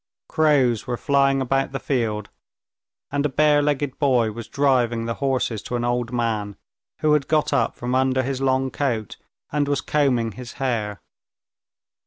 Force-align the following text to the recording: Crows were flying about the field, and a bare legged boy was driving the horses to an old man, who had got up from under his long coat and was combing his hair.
Crows 0.27 0.87
were 0.87 0.97
flying 0.97 1.41
about 1.41 1.73
the 1.73 1.79
field, 1.79 2.31
and 3.11 3.23
a 3.23 3.29
bare 3.29 3.61
legged 3.61 3.99
boy 3.99 4.31
was 4.31 4.47
driving 4.47 5.05
the 5.05 5.13
horses 5.21 5.61
to 5.61 5.75
an 5.75 5.83
old 5.85 6.11
man, 6.11 6.55
who 7.01 7.13
had 7.13 7.27
got 7.27 7.53
up 7.53 7.75
from 7.75 7.93
under 7.93 8.23
his 8.23 8.41
long 8.41 8.71
coat 8.71 9.17
and 9.51 9.67
was 9.67 9.79
combing 9.79 10.31
his 10.31 10.53
hair. 10.53 11.03